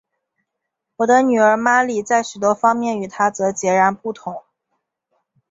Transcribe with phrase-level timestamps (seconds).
[0.95, 4.41] 我的女儿玛丽在许多方面与她则截然不同。